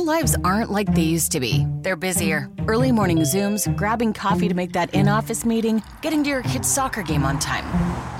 Lives 0.00 0.34
aren't 0.44 0.70
like 0.70 0.94
they 0.94 1.02
used 1.02 1.30
to 1.32 1.40
be. 1.40 1.66
They're 1.82 1.94
busier. 1.94 2.48
Early 2.66 2.90
morning 2.90 3.18
Zooms, 3.18 3.68
grabbing 3.76 4.14
coffee 4.14 4.48
to 4.48 4.54
make 4.54 4.72
that 4.72 4.94
in 4.94 5.08
office 5.08 5.44
meeting, 5.44 5.82
getting 6.00 6.24
to 6.24 6.30
your 6.30 6.42
kid's 6.42 6.72
soccer 6.72 7.02
game 7.02 7.22
on 7.22 7.38
time. 7.38 7.66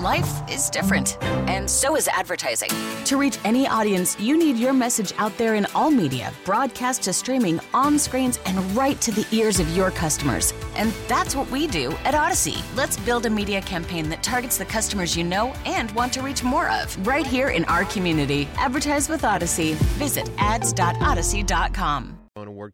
Life 0.03 0.31
is 0.51 0.69
different, 0.69 1.17
and 1.49 1.69
so 1.69 1.97
is 1.97 2.07
advertising. 2.09 2.69
To 3.05 3.17
reach 3.17 3.39
any 3.45 3.67
audience, 3.67 4.19
you 4.21 4.37
need 4.37 4.57
your 4.57 4.75
message 4.75 5.15
out 5.17 5.37
there 5.39 5.55
in 5.55 5.67
all 5.75 5.91
media, 5.91 6.33
broadcast 6.45 7.03
to 7.05 7.15
streaming, 7.15 7.61
on 7.73 7.99
screens, 7.99 8.39
and 8.45 8.59
right 8.77 9.01
to 9.01 9.11
the 9.11 9.27
ears 9.33 9.59
of 9.59 9.75
your 9.75 9.91
customers. 9.91 10.53
And 10.77 10.93
that's 11.09 11.35
what 11.35 11.51
we 11.51 11.67
do 11.67 11.93
at 12.05 12.13
Audacy. 12.15 12.63
Let's 12.77 12.99
build 12.99 13.25
a 13.25 13.31
media 13.31 13.63
campaign 13.63 14.11
that 14.11 14.23
targets 14.23 14.59
the 14.59 14.67
customers 14.67 15.17
you 15.17 15.25
know 15.25 15.55
and 15.65 15.91
want 15.93 16.13
to 16.15 16.23
reach 16.23 16.45
more 16.45 16.69
of 16.69 17.07
right 17.07 17.27
here 17.27 17.49
in 17.49 17.65
our 17.67 17.87
community. 17.87 18.49
Advertise 18.57 19.09
with 19.09 19.23
Audacy. 19.23 19.75
Visit 19.97 20.31
ads.audacy.com. 20.37 21.70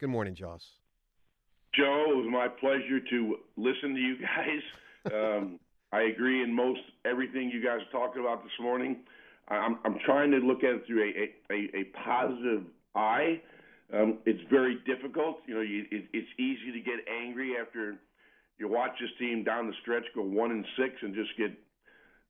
Good 0.00 0.08
morning, 0.08 0.34
Jaws. 0.34 0.62
Joe, 1.74 2.04
it 2.08 2.16
was 2.16 2.28
my 2.30 2.48
pleasure 2.48 3.00
to 3.10 3.36
listen 3.56 3.94
to 3.94 4.00
you 4.00 4.16
guys. 4.18 4.62
Um, 5.06 5.60
I 5.92 6.00
agree 6.02 6.42
in 6.42 6.52
most 6.52 6.80
everything 7.04 7.48
you 7.48 7.62
guys 7.62 7.78
are 7.78 7.92
talking 7.92 8.20
about 8.20 8.42
this 8.42 8.50
morning. 8.60 8.96
I'm, 9.46 9.78
I'm 9.84 9.98
trying 10.04 10.32
to 10.32 10.38
look 10.38 10.64
at 10.64 10.70
it 10.74 10.82
through 10.84 11.04
a, 11.04 11.54
a, 11.54 11.78
a 11.78 11.84
positive 12.04 12.64
eye. 12.96 13.40
Um, 13.94 14.18
it's 14.26 14.40
very 14.50 14.78
difficult. 14.84 15.36
You 15.46 15.54
know, 15.54 15.60
you, 15.60 15.84
it, 15.92 16.06
it's 16.12 16.28
easy 16.40 16.72
to 16.72 16.80
get 16.80 17.06
angry 17.08 17.54
after 17.56 17.94
you 18.58 18.68
watch 18.68 18.92
this 19.00 19.10
team 19.18 19.44
down 19.44 19.68
the 19.68 19.74
stretch 19.82 20.04
go 20.14 20.22
one 20.22 20.50
and 20.50 20.64
six 20.76 20.94
and 21.02 21.14
just 21.14 21.30
get 21.38 21.52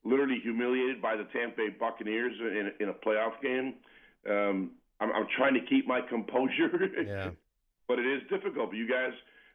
literally 0.04 0.38
humiliated 0.42 1.00
by 1.00 1.16
the 1.16 1.24
Tampa 1.32 1.56
Bay 1.56 1.68
Buccaneers 1.80 2.34
in, 2.38 2.72
in 2.78 2.88
a 2.90 2.92
playoff 2.92 3.40
game. 3.42 3.74
Um, 4.28 4.72
I'm, 5.00 5.12
I'm 5.12 5.26
trying 5.36 5.54
to 5.54 5.60
keep 5.60 5.86
my 5.86 6.00
composure, 6.00 6.70
Yeah. 7.04 7.30
but 7.88 7.98
it 7.98 8.06
is 8.06 8.22
difficult. 8.30 8.70
But 8.70 8.76
you 8.76 8.88
guys, 8.88 9.12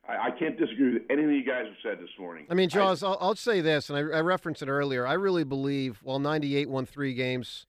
I, 0.07 0.27
I 0.27 0.31
can't 0.31 0.57
disagree 0.57 0.93
with 0.93 1.03
anything 1.09 1.33
you 1.33 1.45
guys 1.45 1.65
have 1.65 1.75
said 1.83 1.99
this 1.99 2.09
morning. 2.19 2.45
I 2.49 2.53
mean, 2.53 2.69
Jaws, 2.69 3.03
I'll, 3.03 3.17
I'll 3.19 3.35
say 3.35 3.61
this, 3.61 3.89
and 3.89 3.97
I, 3.97 4.17
I 4.17 4.21
referenced 4.21 4.61
it 4.61 4.69
earlier. 4.69 5.05
I 5.05 5.13
really 5.13 5.43
believe, 5.43 5.99
while 6.03 6.19
98 6.19 6.69
won 6.69 6.85
three 6.85 7.13
games, 7.13 7.65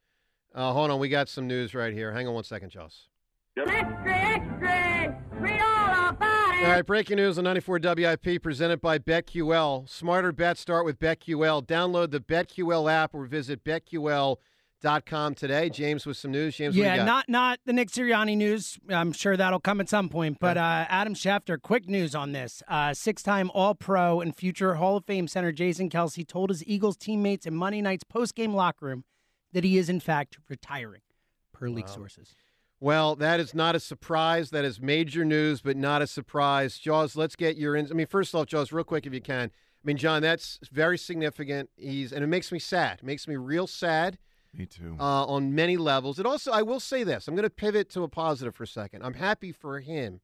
uh, 0.54 0.72
hold 0.72 0.90
on, 0.90 0.98
we 0.98 1.08
got 1.08 1.28
some 1.28 1.46
news 1.46 1.74
right 1.74 1.92
here. 1.92 2.12
Hang 2.12 2.28
on 2.28 2.34
one 2.34 2.44
second, 2.44 2.70
Jaws. 2.70 3.08
Extra, 3.56 3.82
extra! 4.06 5.22
Read 5.38 5.60
all 5.60 6.08
about 6.10 6.54
it! 6.54 6.64
All 6.64 6.70
right, 6.70 6.86
breaking 6.86 7.16
news 7.16 7.38
on 7.38 7.44
94 7.44 7.80
WIP 7.82 8.42
presented 8.42 8.80
by 8.80 8.98
BetQL. 8.98 9.88
Smarter 9.88 10.32
bets 10.32 10.60
start 10.60 10.84
with 10.84 10.98
BetQL. 10.98 11.66
Download 11.66 12.10
the 12.10 12.20
BetQL 12.20 12.90
app 12.90 13.14
or 13.14 13.24
visit 13.26 13.64
BetQL.com 13.64 14.36
today. 15.34 15.70
James 15.70 16.04
with 16.04 16.16
some 16.16 16.30
news. 16.30 16.56
James, 16.56 16.76
yeah, 16.76 17.04
not 17.04 17.28
not 17.28 17.58
the 17.64 17.72
Nick 17.72 17.88
Sirianni 17.88 18.36
news. 18.36 18.78
I'm 18.90 19.12
sure 19.12 19.36
that'll 19.36 19.60
come 19.60 19.80
at 19.80 19.88
some 19.88 20.08
point. 20.08 20.38
But 20.40 20.56
uh, 20.56 20.86
Adam 20.88 21.14
Schefter, 21.14 21.60
quick 21.60 21.88
news 21.88 22.14
on 22.14 22.32
this: 22.32 22.62
uh, 22.68 22.92
six-time 22.92 23.50
All-Pro 23.54 24.20
and 24.20 24.36
future 24.36 24.74
Hall 24.74 24.96
of 24.96 25.04
Fame 25.04 25.28
center 25.28 25.52
Jason 25.52 25.88
Kelce 25.88 26.26
told 26.26 26.50
his 26.50 26.66
Eagles 26.66 26.96
teammates 26.96 27.46
in 27.46 27.54
Monday 27.54 27.80
night's 27.80 28.04
post-game 28.04 28.54
locker 28.54 28.86
room 28.86 29.04
that 29.52 29.64
he 29.64 29.78
is 29.78 29.88
in 29.88 30.00
fact 30.00 30.38
retiring, 30.48 31.02
per 31.52 31.68
league 31.68 31.88
sources. 31.88 32.34
Well, 32.80 33.14
that 33.16 33.38
is 33.38 33.54
not 33.54 33.76
a 33.76 33.80
surprise. 33.80 34.50
That 34.50 34.64
is 34.64 34.80
major 34.80 35.24
news, 35.24 35.60
but 35.60 35.76
not 35.76 36.02
a 36.02 36.06
surprise. 36.08 36.78
Jaws, 36.78 37.14
let's 37.14 37.36
get 37.36 37.56
your 37.56 37.76
in. 37.76 37.86
I 37.88 37.94
mean, 37.94 38.08
first 38.08 38.34
off, 38.34 38.46
Jaws, 38.46 38.72
real 38.72 38.82
quick 38.82 39.06
if 39.06 39.14
you 39.14 39.20
can. 39.20 39.52
I 39.52 39.84
mean, 39.84 39.96
John, 39.96 40.22
that's 40.22 40.58
very 40.72 40.98
significant. 40.98 41.70
He's 41.76 42.12
and 42.12 42.24
it 42.24 42.26
makes 42.26 42.50
me 42.50 42.58
sad. 42.58 42.98
It 43.00 43.04
makes 43.04 43.28
me 43.28 43.36
real 43.36 43.68
sad. 43.68 44.18
Me 44.54 44.66
too. 44.66 44.96
uh, 45.00 45.24
on 45.24 45.54
many 45.54 45.76
levels. 45.76 46.18
It 46.18 46.26
also, 46.26 46.52
I 46.52 46.62
will 46.62 46.80
say 46.80 47.04
this: 47.04 47.26
I'm 47.28 47.34
going 47.34 47.44
to 47.44 47.50
pivot 47.50 47.88
to 47.90 48.02
a 48.02 48.08
positive 48.08 48.54
for 48.54 48.64
a 48.64 48.66
second. 48.66 49.02
I'm 49.02 49.14
happy 49.14 49.50
for 49.52 49.80
him 49.80 50.20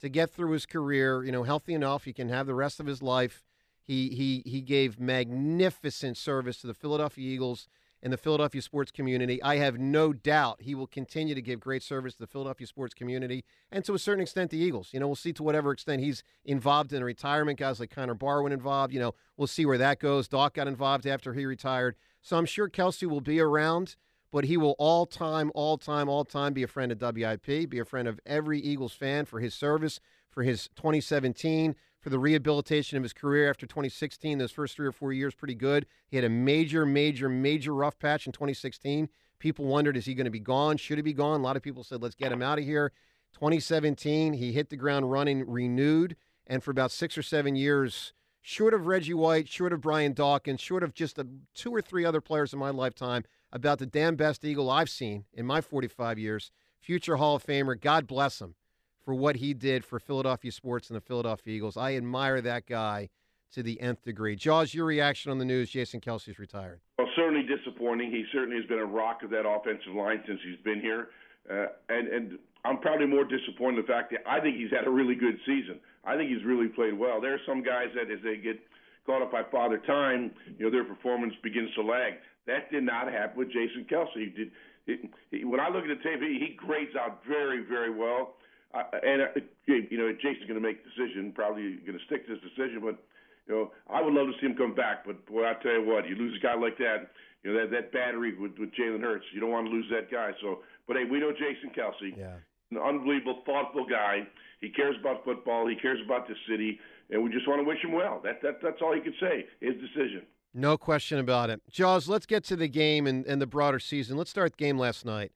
to 0.00 0.08
get 0.08 0.30
through 0.30 0.52
his 0.52 0.66
career, 0.66 1.24
you 1.24 1.32
know, 1.32 1.42
healthy 1.42 1.74
enough. 1.74 2.04
He 2.04 2.12
can 2.12 2.28
have 2.28 2.46
the 2.46 2.54
rest 2.54 2.78
of 2.80 2.86
his 2.86 3.02
life. 3.02 3.42
He 3.82 4.08
he 4.10 4.42
he 4.48 4.60
gave 4.60 5.00
magnificent 5.00 6.16
service 6.16 6.58
to 6.58 6.66
the 6.66 6.74
Philadelphia 6.74 7.28
Eagles 7.28 7.68
and 8.02 8.12
the 8.12 8.18
Philadelphia 8.18 8.60
sports 8.60 8.90
community. 8.90 9.42
I 9.42 9.56
have 9.56 9.78
no 9.78 10.12
doubt 10.12 10.60
he 10.60 10.74
will 10.74 10.86
continue 10.86 11.34
to 11.34 11.40
give 11.40 11.58
great 11.58 11.82
service 11.82 12.12
to 12.14 12.20
the 12.20 12.26
Philadelphia 12.26 12.66
sports 12.66 12.92
community 12.92 13.44
and 13.72 13.82
to 13.86 13.94
a 13.94 13.98
certain 13.98 14.22
extent 14.22 14.50
the 14.50 14.58
Eagles. 14.58 14.90
You 14.92 15.00
know, 15.00 15.06
we'll 15.06 15.16
see 15.16 15.32
to 15.32 15.42
whatever 15.42 15.72
extent 15.72 16.02
he's 16.02 16.22
involved 16.44 16.92
in 16.92 17.02
retirement. 17.02 17.58
Guys 17.58 17.80
like 17.80 17.90
Connor 17.90 18.14
Barwin 18.14 18.52
involved. 18.52 18.92
You 18.92 19.00
know, 19.00 19.14
we'll 19.36 19.46
see 19.46 19.64
where 19.64 19.78
that 19.78 20.00
goes. 20.00 20.28
Doc 20.28 20.54
got 20.54 20.68
involved 20.68 21.06
after 21.06 21.32
he 21.32 21.46
retired. 21.46 21.96
So 22.24 22.38
I'm 22.38 22.46
sure 22.46 22.70
Kelce 22.70 23.06
will 23.06 23.20
be 23.20 23.38
around, 23.38 23.96
but 24.32 24.46
he 24.46 24.56
will 24.56 24.74
all 24.78 25.04
time, 25.04 25.52
all 25.54 25.76
time, 25.76 26.08
all 26.08 26.24
time 26.24 26.54
be 26.54 26.62
a 26.62 26.66
friend 26.66 26.90
of 26.90 26.98
WIP, 26.98 27.68
be 27.68 27.78
a 27.78 27.84
friend 27.84 28.08
of 28.08 28.18
every 28.24 28.58
Eagles 28.58 28.94
fan 28.94 29.26
for 29.26 29.40
his 29.40 29.52
service, 29.52 30.00
for 30.30 30.42
his 30.42 30.70
2017, 30.74 31.76
for 32.00 32.08
the 32.08 32.18
rehabilitation 32.18 32.96
of 32.96 33.02
his 33.02 33.12
career 33.12 33.50
after 33.50 33.66
2016. 33.66 34.38
Those 34.38 34.52
first 34.52 34.74
three 34.74 34.86
or 34.86 34.92
four 34.92 35.12
years, 35.12 35.34
pretty 35.34 35.54
good. 35.54 35.84
He 36.08 36.16
had 36.16 36.24
a 36.24 36.30
major, 36.30 36.86
major, 36.86 37.28
major 37.28 37.74
rough 37.74 37.98
patch 37.98 38.24
in 38.24 38.32
2016. 38.32 39.10
People 39.38 39.66
wondered, 39.66 39.94
is 39.94 40.06
he 40.06 40.14
going 40.14 40.24
to 40.24 40.30
be 40.30 40.40
gone? 40.40 40.78
Should 40.78 40.96
he 40.96 41.02
be 41.02 41.12
gone? 41.12 41.40
A 41.40 41.42
lot 41.42 41.56
of 41.56 41.62
people 41.62 41.84
said, 41.84 42.00
let's 42.00 42.14
get 42.14 42.32
him 42.32 42.40
out 42.40 42.58
of 42.58 42.64
here. 42.64 42.90
2017, 43.34 44.32
he 44.32 44.52
hit 44.52 44.70
the 44.70 44.76
ground 44.76 45.10
running, 45.10 45.46
renewed, 45.46 46.16
and 46.46 46.62
for 46.64 46.70
about 46.70 46.90
six 46.90 47.18
or 47.18 47.22
seven 47.22 47.54
years, 47.54 48.14
short 48.44 48.74
of 48.74 48.86
Reggie 48.86 49.14
White, 49.14 49.48
short 49.48 49.72
of 49.72 49.80
Brian 49.80 50.12
Dawkins, 50.12 50.60
short 50.60 50.82
of 50.82 50.92
just 50.92 51.18
a, 51.18 51.26
two 51.54 51.74
or 51.74 51.80
three 51.80 52.04
other 52.04 52.20
players 52.20 52.52
in 52.52 52.58
my 52.58 52.68
lifetime, 52.68 53.24
about 53.50 53.78
the 53.78 53.86
damn 53.86 54.16
best 54.16 54.44
Eagle 54.44 54.70
I've 54.70 54.90
seen 54.90 55.24
in 55.32 55.46
my 55.46 55.62
45 55.62 56.18
years. 56.18 56.52
Future 56.78 57.16
Hall 57.16 57.36
of 57.36 57.44
Famer, 57.44 57.80
God 57.80 58.06
bless 58.06 58.40
him 58.40 58.54
for 59.02 59.14
what 59.14 59.36
he 59.36 59.54
did 59.54 59.82
for 59.82 59.98
Philadelphia 59.98 60.52
sports 60.52 60.90
and 60.90 60.96
the 60.96 61.00
Philadelphia 61.00 61.54
Eagles. 61.54 61.78
I 61.78 61.96
admire 61.96 62.42
that 62.42 62.66
guy 62.66 63.08
to 63.54 63.62
the 63.62 63.80
nth 63.80 64.02
degree. 64.02 64.36
Jaws, 64.36 64.74
your 64.74 64.84
reaction 64.84 65.30
on 65.30 65.38
the 65.38 65.44
news? 65.46 65.70
Jason 65.70 66.00
Kelce's 66.00 66.38
retired. 66.38 66.80
Well, 66.98 67.08
certainly 67.16 67.46
disappointing. 67.46 68.10
He 68.10 68.24
certainly 68.30 68.56
has 68.56 68.66
been 68.66 68.78
a 68.78 68.84
rock 68.84 69.22
of 69.22 69.30
that 69.30 69.48
offensive 69.48 69.94
line 69.94 70.22
since 70.26 70.40
he's 70.44 70.62
been 70.62 70.80
here, 70.80 71.08
uh, 71.50 71.66
and 71.88 72.08
and 72.08 72.38
I'm 72.64 72.78
probably 72.78 73.06
more 73.06 73.24
disappointed 73.24 73.80
in 73.80 73.82
the 73.82 73.92
fact 73.92 74.10
that 74.12 74.20
I 74.26 74.40
think 74.40 74.56
he's 74.56 74.70
had 74.70 74.86
a 74.86 74.90
really 74.90 75.14
good 75.14 75.36
season. 75.44 75.80
I 76.04 76.16
think 76.16 76.30
he's 76.30 76.44
really 76.44 76.68
played 76.68 76.98
well. 76.98 77.20
There 77.20 77.34
are 77.34 77.44
some 77.46 77.62
guys 77.62 77.88
that 77.94 78.10
as 78.10 78.20
they 78.24 78.36
get 78.36 78.60
caught 79.06 79.22
up 79.22 79.32
by 79.32 79.42
father 79.52 79.78
time, 79.86 80.32
you 80.58 80.64
know, 80.64 80.70
their 80.70 80.84
performance 80.84 81.34
begins 81.42 81.72
to 81.74 81.82
lag. 81.82 82.14
That 82.46 82.70
did 82.70 82.84
not 82.84 83.12
happen 83.12 83.38
with 83.38 83.48
Jason 83.48 83.86
Kelce. 83.90 84.08
He 84.14 84.26
did. 84.26 84.50
He, 84.86 84.96
he, 85.30 85.44
when 85.44 85.60
I 85.60 85.68
look 85.68 85.84
at 85.84 85.88
the 85.88 86.02
tape, 86.04 86.20
he, 86.20 86.38
he 86.40 86.56
grades 86.56 86.92
out 86.96 87.20
very, 87.26 87.64
very 87.64 87.90
well. 87.90 88.36
Uh, 88.74 88.82
and 89.02 89.22
uh, 89.22 89.40
you 89.66 89.96
know, 89.96 90.12
Jason's 90.12 90.48
going 90.48 90.60
to 90.60 90.66
make 90.66 90.80
a 90.80 90.88
decision. 90.88 91.32
Probably 91.34 91.76
going 91.86 91.98
to 91.98 92.04
stick 92.06 92.26
to 92.26 92.32
his 92.32 92.42
decision, 92.42 92.80
but 92.82 93.00
you 93.46 93.54
know, 93.54 93.72
I 93.88 94.02
would 94.02 94.12
love 94.12 94.26
to 94.26 94.34
see 94.40 94.46
him 94.46 94.56
come 94.56 94.74
back. 94.74 95.06
But 95.06 95.24
boy, 95.26 95.44
I 95.44 95.54
tell 95.62 95.72
you 95.72 95.86
what, 95.86 96.08
you 96.08 96.16
lose 96.16 96.36
a 96.36 96.42
guy 96.42 96.54
like 96.54 96.76
that, 96.78 97.12
you 97.44 97.52
know, 97.52 97.60
that 97.60 97.70
that 97.70 97.92
battery 97.92 98.36
with 98.36 98.58
with 98.58 98.70
Jalen 98.74 99.00
Hurts, 99.00 99.24
you 99.32 99.40
don't 99.40 99.50
want 99.50 99.66
to 99.66 99.72
lose 99.72 99.86
that 99.92 100.10
guy. 100.10 100.32
So, 100.42 100.60
but 100.88 100.96
hey, 100.96 101.04
we 101.04 101.20
know 101.20 101.32
Jason 101.32 101.70
Kelce, 101.76 102.16
Yeah. 102.16 102.36
An 102.76 102.82
unbelievable, 102.82 103.42
thoughtful 103.46 103.86
guy. 103.86 104.26
He 104.60 104.70
cares 104.70 104.96
about 105.00 105.24
football. 105.24 105.66
He 105.68 105.76
cares 105.76 105.98
about 106.04 106.26
the 106.26 106.34
city, 106.48 106.78
and 107.10 107.22
we 107.22 107.30
just 107.30 107.46
want 107.46 107.60
to 107.60 107.64
wish 107.64 107.82
him 107.82 107.92
well. 107.92 108.20
That 108.24 108.40
that 108.42 108.60
that's 108.62 108.80
all 108.82 108.94
he 108.94 109.00
could 109.00 109.14
say. 109.20 109.46
His 109.60 109.74
decision. 109.74 110.22
No 110.56 110.78
question 110.78 111.18
about 111.18 111.50
it. 111.50 111.60
Jaws, 111.68 112.08
let's 112.08 112.26
get 112.26 112.44
to 112.44 112.56
the 112.56 112.68
game 112.68 113.08
and, 113.08 113.26
and 113.26 113.42
the 113.42 113.46
broader 113.46 113.80
season. 113.80 114.16
Let's 114.16 114.30
start 114.30 114.52
the 114.56 114.64
game 114.64 114.78
last 114.78 115.04
night. 115.04 115.32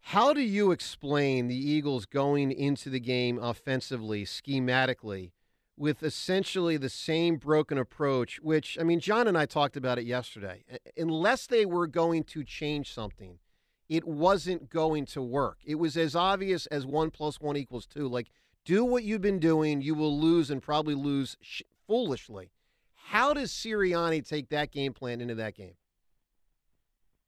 How 0.00 0.32
do 0.32 0.40
you 0.40 0.72
explain 0.72 1.46
the 1.46 1.56
Eagles 1.56 2.04
going 2.04 2.50
into 2.50 2.90
the 2.90 3.00
game 3.00 3.38
offensively, 3.40 4.24
schematically, 4.24 5.30
with 5.76 6.02
essentially 6.02 6.76
the 6.76 6.88
same 6.88 7.36
broken 7.36 7.78
approach, 7.78 8.40
which, 8.40 8.76
I 8.80 8.82
mean, 8.82 8.98
John 8.98 9.28
and 9.28 9.36
I 9.38 9.46
talked 9.46 9.76
about 9.76 9.98
it 9.98 10.04
yesterday. 10.04 10.64
Unless 10.96 11.46
they 11.46 11.64
were 11.64 11.86
going 11.86 12.24
to 12.24 12.44
change 12.44 12.92
something, 12.92 13.38
it 13.88 14.06
wasn't 14.06 14.70
going 14.70 15.06
to 15.06 15.22
work. 15.22 15.58
It 15.64 15.76
was 15.76 15.96
as 15.96 16.16
obvious 16.16 16.66
as 16.66 16.86
one 16.86 17.10
plus 17.10 17.40
one 17.40 17.56
equals 17.56 17.86
two. 17.86 18.08
Like, 18.08 18.28
do 18.64 18.84
what 18.84 19.04
you've 19.04 19.22
been 19.22 19.38
doing, 19.38 19.80
you 19.80 19.94
will 19.94 20.18
lose 20.18 20.50
and 20.50 20.62
probably 20.62 20.94
lose 20.94 21.36
sh- 21.40 21.62
foolishly. 21.86 22.50
How 22.94 23.32
does 23.32 23.52
Sirianni 23.52 24.26
take 24.26 24.48
that 24.48 24.72
game 24.72 24.92
plan 24.92 25.20
into 25.20 25.36
that 25.36 25.54
game? 25.54 25.74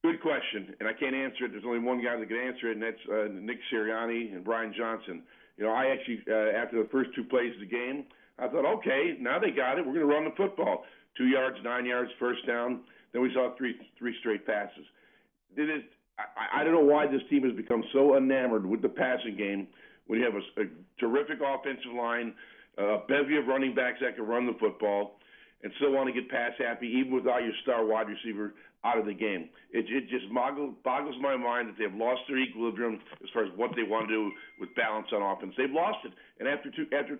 Good 0.02 0.20
question, 0.20 0.74
and 0.80 0.88
I 0.88 0.92
can't 0.92 1.14
answer 1.14 1.44
it. 1.44 1.52
There's 1.52 1.64
only 1.66 1.80
one 1.80 2.02
guy 2.02 2.18
that 2.18 2.28
can 2.28 2.36
answer 2.36 2.70
it, 2.70 2.74
and 2.74 2.82
that's 2.82 3.02
uh, 3.10 3.28
Nick 3.32 3.58
Sirianni 3.72 4.34
and 4.34 4.44
Brian 4.44 4.72
Johnson. 4.76 5.22
You 5.56 5.64
know, 5.64 5.72
I 5.72 5.86
actually, 5.86 6.22
uh, 6.30 6.56
after 6.56 6.82
the 6.82 6.88
first 6.88 7.10
two 7.14 7.24
plays 7.24 7.52
of 7.54 7.60
the 7.60 7.66
game, 7.66 8.04
I 8.38 8.46
thought, 8.48 8.64
okay, 8.78 9.16
now 9.20 9.38
they 9.38 9.50
got 9.50 9.78
it. 9.78 9.86
We're 9.86 9.94
going 9.94 10.06
to 10.06 10.14
run 10.14 10.24
the 10.24 10.36
football. 10.36 10.84
Two 11.16 11.26
yards, 11.26 11.58
nine 11.64 11.84
yards, 11.84 12.10
first 12.18 12.46
down. 12.46 12.80
Then 13.12 13.22
we 13.22 13.32
saw 13.34 13.54
three 13.56 13.74
three 13.98 14.14
straight 14.20 14.46
passes. 14.46 14.84
It 15.56 15.68
is, 15.68 15.82
I, 16.18 16.60
I 16.60 16.64
don't 16.64 16.74
know 16.74 16.80
why 16.80 17.06
this 17.06 17.22
team 17.30 17.44
has 17.44 17.56
become 17.56 17.82
so 17.92 18.16
enamored 18.16 18.66
with 18.66 18.82
the 18.82 18.88
passing 18.88 19.36
game 19.36 19.68
when 20.06 20.18
you 20.18 20.24
have 20.24 20.34
a, 20.34 20.62
a 20.62 20.66
terrific 20.98 21.38
offensive 21.44 21.92
line, 21.96 22.34
a 22.78 22.98
bevy 23.08 23.36
of 23.36 23.46
running 23.46 23.74
backs 23.74 23.98
that 24.00 24.16
can 24.16 24.26
run 24.26 24.46
the 24.46 24.56
football, 24.58 25.18
and 25.62 25.72
still 25.76 25.92
want 25.92 26.06
to 26.08 26.12
get 26.12 26.30
pass 26.30 26.52
happy 26.58 26.86
even 26.86 27.12
without 27.12 27.42
your 27.42 27.52
star 27.62 27.84
wide 27.84 28.06
receiver 28.08 28.54
out 28.84 28.98
of 28.98 29.06
the 29.06 29.14
game. 29.14 29.48
It, 29.72 29.86
it 29.90 30.08
just 30.08 30.32
boggles, 30.32 30.74
boggles 30.84 31.16
my 31.20 31.36
mind 31.36 31.68
that 31.68 31.74
they've 31.78 31.94
lost 31.94 32.20
their 32.28 32.38
equilibrium 32.38 33.00
as 33.22 33.28
far 33.34 33.44
as 33.44 33.50
what 33.56 33.72
they 33.74 33.82
want 33.82 34.08
to 34.08 34.14
do 34.14 34.30
with 34.60 34.74
balance 34.76 35.08
on 35.12 35.22
offense. 35.22 35.54
They've 35.58 35.70
lost 35.70 35.98
it, 36.04 36.12
and 36.38 36.48
after 36.48 36.70
two, 36.70 36.86
after 36.94 37.18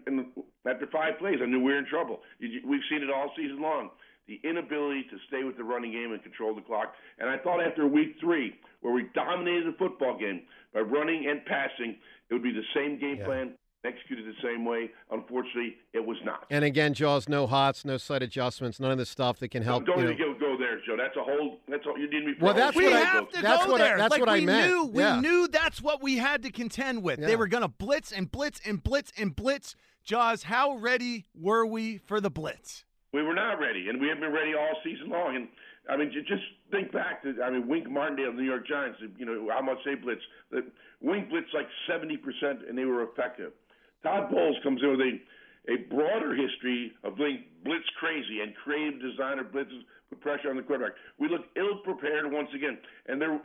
after 0.66 0.86
five 0.92 1.18
plays, 1.18 1.38
I 1.42 1.46
knew 1.46 1.58
we 1.58 1.72
were 1.72 1.78
in 1.78 1.86
trouble. 1.86 2.20
We've 2.40 2.86
seen 2.88 3.02
it 3.02 3.10
all 3.10 3.32
season 3.36 3.60
long. 3.60 3.90
The 4.28 4.40
inability 4.44 5.04
to 5.10 5.16
stay 5.26 5.42
with 5.42 5.56
the 5.56 5.64
running 5.64 5.90
game 5.92 6.12
and 6.12 6.22
control 6.22 6.54
the 6.54 6.60
clock. 6.60 6.92
And 7.18 7.28
I 7.28 7.38
thought 7.38 7.64
after 7.64 7.88
week 7.88 8.16
three, 8.20 8.54
where 8.82 8.92
we 8.92 9.06
dominated 9.14 9.72
the 9.72 9.76
football 9.78 10.18
game 10.18 10.42
by 10.74 10.80
running 10.80 11.26
and 11.28 11.44
passing, 11.46 11.96
it 12.30 12.34
would 12.34 12.42
be 12.42 12.52
the 12.52 12.68
same 12.74 13.00
game 13.00 13.16
yeah. 13.18 13.24
plan 13.24 13.54
executed 13.84 14.26
the 14.26 14.34
same 14.42 14.64
way. 14.64 14.90
Unfortunately, 15.10 15.76
it 15.92 16.04
was 16.04 16.16
not. 16.24 16.46
And 16.50 16.64
again, 16.64 16.94
Jaws, 16.94 17.28
no 17.28 17.46
hots, 17.46 17.84
no 17.84 17.96
slight 17.96 18.22
adjustments, 18.22 18.80
none 18.80 18.90
of 18.90 18.98
the 18.98 19.06
stuff 19.06 19.38
that 19.38 19.48
can 19.48 19.62
help. 19.62 19.86
don't 19.86 19.98
you 19.98 20.04
even 20.04 20.18
know. 20.18 20.34
go, 20.34 20.38
go 20.38 20.58
there, 20.58 20.80
Joe. 20.86 20.96
That's 20.96 21.16
a 21.16 21.22
whole. 21.22 21.58
That's 21.68 21.84
all 21.86 21.98
you 21.98 22.10
need 22.10 22.26
me. 22.26 22.34
For 22.38 22.46
well, 22.46 22.54
that's 22.54 22.76
we 22.76 22.84
what 22.84 23.04
have 23.04 23.22
I, 23.24 23.36
to 23.36 23.42
that's 23.42 23.64
go 23.64 23.72
what 23.72 23.78
there. 23.78 23.94
I, 23.94 23.98
that's 23.98 24.10
like 24.12 24.20
what 24.20 24.32
we 24.32 24.42
I 24.42 24.44
meant. 24.44 24.66
Knew, 24.66 24.84
we 24.86 25.02
yeah. 25.02 25.20
knew 25.20 25.48
that's 25.48 25.80
what 25.80 26.02
we 26.02 26.18
had 26.18 26.42
to 26.42 26.50
contend 26.50 27.02
with. 27.02 27.20
Yeah. 27.20 27.26
They 27.26 27.36
were 27.36 27.48
going 27.48 27.62
to 27.62 27.68
blitz 27.68 28.12
and 28.12 28.30
blitz 28.30 28.60
and 28.66 28.82
blitz 28.82 29.12
and 29.16 29.34
blitz. 29.34 29.74
Jaws, 30.04 30.44
how 30.44 30.76
ready 30.76 31.26
were 31.34 31.66
we 31.66 31.98
for 31.98 32.20
the 32.20 32.30
blitz? 32.30 32.84
We 33.12 33.22
were 33.22 33.34
not 33.34 33.58
ready, 33.58 33.88
and 33.88 34.00
we 34.00 34.08
have 34.08 34.20
been 34.20 34.32
ready 34.32 34.52
all 34.54 34.76
season 34.84 35.08
long. 35.08 35.36
And 35.36 35.48
I 35.88 35.96
mean, 35.96 36.12
just 36.12 36.42
think 36.70 36.92
back 36.92 37.22
to 37.22 37.34
I 37.42 37.50
mean, 37.50 37.66
Wink 37.66 37.88
Martindale, 37.88 38.32
New 38.32 38.44
York 38.44 38.66
Giants. 38.66 38.98
You 39.16 39.24
know 39.24 39.48
how 39.50 39.62
much 39.62 39.78
they 39.84 39.94
blitz. 39.94 40.20
The 40.50 40.66
Wink 41.00 41.30
blitzed 41.30 41.54
like 41.54 41.68
seventy 41.88 42.16
percent, 42.16 42.68
and 42.68 42.76
they 42.76 42.84
were 42.84 43.02
effective. 43.02 43.52
Todd 44.02 44.30
Bowles 44.30 44.56
comes 44.62 44.82
in 44.82 44.90
with 44.90 45.00
a 45.00 45.18
a 45.68 45.76
broader 45.88 46.34
history 46.34 46.92
of 47.04 47.16
being 47.16 47.44
blitz 47.64 47.84
crazy 48.00 48.40
and 48.40 48.54
creative 48.56 49.00
designer 49.00 49.44
blitzes 49.44 49.84
put 50.08 50.20
pressure 50.20 50.50
on 50.50 50.56
the 50.56 50.62
quarterback. 50.62 50.96
We 51.18 51.28
look 51.28 51.42
ill 51.56 51.78
prepared 51.84 52.30
once 52.32 52.48
again, 52.54 52.78
and 53.06 53.20
there 53.20 53.40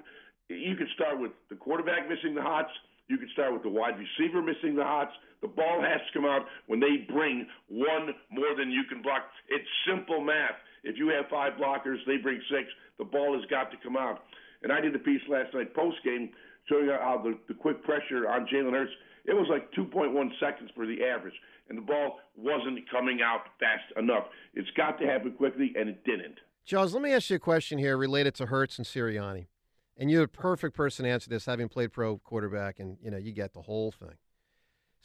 you 0.49 0.75
could 0.75 0.87
start 0.95 1.19
with 1.19 1.31
the 1.49 1.55
quarterback 1.55 2.09
missing 2.09 2.35
the 2.35 2.41
hots. 2.41 2.71
You 3.07 3.17
could 3.17 3.29
start 3.31 3.53
with 3.53 3.63
the 3.63 3.69
wide 3.69 3.95
receiver 3.99 4.41
missing 4.41 4.75
the 4.75 4.83
hots. 4.83 5.11
The 5.43 5.51
ball 5.51 5.83
has 5.83 5.99
to 6.07 6.13
come 6.15 6.25
out 6.25 6.47
when 6.67 6.79
they 6.79 7.03
bring 7.11 7.45
one 7.67 8.15
more 8.31 8.55
than 8.57 8.71
you 8.71 8.83
can 8.87 9.01
block. 9.01 9.27
It's 9.49 9.67
simple 9.85 10.23
math. 10.23 10.55
If 10.85 10.97
you 10.97 11.09
have 11.09 11.25
five 11.29 11.59
blockers, 11.59 11.99
they 12.07 12.15
bring 12.15 12.41
six. 12.49 12.71
The 12.97 13.03
ball 13.03 13.35
has 13.35 13.43
got 13.51 13.69
to 13.71 13.77
come 13.83 13.97
out. 13.97 14.23
And 14.63 14.71
I 14.71 14.79
did 14.79 14.95
a 14.95 14.99
piece 14.99 15.21
last 15.27 15.53
night 15.53 15.75
post 15.75 15.97
game 16.05 16.29
showing 16.69 16.87
how 16.87 17.21
the, 17.21 17.37
the 17.49 17.53
quick 17.53 17.83
pressure 17.83 18.29
on 18.29 18.47
Jalen 18.47 18.71
Hurts. 18.71 18.91
It 19.25 19.33
was 19.33 19.47
like 19.49 19.69
2.1 19.73 20.15
seconds 20.39 20.71
for 20.75 20.85
the 20.85 21.03
average, 21.03 21.35
and 21.67 21.77
the 21.77 21.81
ball 21.81 22.19
wasn't 22.37 22.79
coming 22.89 23.19
out 23.21 23.41
fast 23.59 23.83
enough. 23.97 24.25
It's 24.53 24.69
got 24.77 24.97
to 24.99 25.05
happen 25.05 25.33
quickly, 25.33 25.73
and 25.77 25.89
it 25.89 26.03
didn't. 26.05 26.39
Charles, 26.65 26.93
let 26.93 27.03
me 27.03 27.11
ask 27.11 27.29
you 27.29 27.35
a 27.35 27.39
question 27.39 27.77
here 27.77 27.97
related 27.97 28.33
to 28.35 28.45
Hurts 28.45 28.77
and 28.77 28.87
Sirianni. 28.87 29.47
And 29.97 30.09
you're 30.09 30.23
a 30.23 30.27
perfect 30.27 30.75
person 30.75 31.03
to 31.05 31.11
answer 31.11 31.29
this, 31.29 31.45
having 31.45 31.69
played 31.69 31.91
pro 31.91 32.17
quarterback, 32.17 32.79
and 32.79 32.97
you 33.01 33.11
know 33.11 33.17
you 33.17 33.31
get 33.33 33.53
the 33.53 33.61
whole 33.61 33.91
thing. 33.91 34.15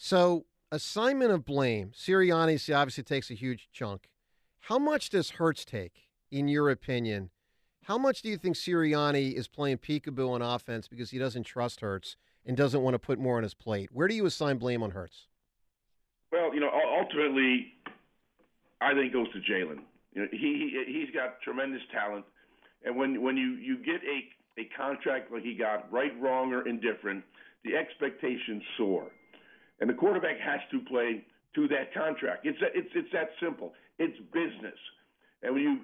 So, 0.01 0.47
assignment 0.71 1.33
of 1.33 1.45
blame. 1.45 1.91
Sirianni 1.91 2.73
obviously 2.73 3.03
takes 3.03 3.33
a 3.33 3.35
huge 3.35 3.69
chunk. 3.73 4.09
How 4.61 4.79
much 4.79 5.11
does 5.11 5.31
Hurts 5.31 5.65
take, 5.65 6.07
in 6.31 6.47
your 6.47 6.71
opinion? 6.71 7.31
How 7.83 7.99
much 7.99 8.23
do 8.23 8.29
you 8.29 8.37
think 8.37 8.55
Sirianni 8.55 9.33
is 9.33 9.49
playing 9.49 9.79
peekaboo 9.79 10.31
on 10.31 10.41
offense 10.41 10.87
because 10.87 11.11
he 11.11 11.19
doesn't 11.19 11.43
trust 11.43 11.81
Hurts 11.81 12.17
and 12.47 12.57
doesn't 12.57 12.81
want 12.81 12.95
to 12.95 13.01
put 13.01 13.19
more 13.19 13.39
on 13.39 13.43
his 13.43 13.55
plate? 13.55 13.89
Where 13.93 14.07
do 14.07 14.15
you 14.15 14.25
assign 14.25 14.59
blame 14.59 14.85
on 14.85 14.93
Hurts? 14.93 15.27
Well, 16.31 16.55
you 16.55 16.61
know, 16.61 16.71
ultimately, 16.73 17.73
I 18.81 18.95
think 18.95 19.07
it 19.07 19.13
goes 19.13 19.27
to 19.33 19.41
Jalen. 19.41 19.81
You 20.15 20.23
know, 20.23 20.29
he, 20.31 20.39
he 20.39 20.93
he's 20.93 21.13
got 21.13 21.41
tremendous 21.43 21.83
talent, 21.93 22.25
and 22.85 22.97
when 22.97 23.21
when 23.21 23.37
you 23.37 23.55
you 23.55 23.79
get 23.79 24.01
a 24.05 24.61
a 24.61 24.69
contract 24.77 25.33
like 25.33 25.43
he 25.43 25.55
got, 25.55 25.91
right, 25.93 26.13
wrong, 26.21 26.53
or 26.53 26.69
indifferent, 26.69 27.25
the 27.65 27.75
expectations 27.75 28.63
soar, 28.77 29.11
and 29.81 29.89
the 29.89 29.95
quarterback 29.95 30.39
has 30.41 30.61
to 30.71 30.81
play 30.81 31.25
to 31.55 31.69
that 31.69 31.93
contract. 31.95 32.47
It's 32.47 32.59
it's 32.75 32.91
it's 32.95 33.13
that 33.13 33.31
simple. 33.43 33.73
It's 33.99 34.17
business, 34.33 34.79
and 35.43 35.55
when 35.55 35.63
you 35.63 35.81